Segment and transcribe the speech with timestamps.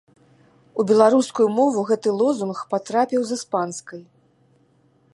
[0.83, 4.01] У беларускую мову гэты лозунг патрапіў з іспанскай.